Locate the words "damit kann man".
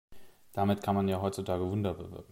0.53-1.07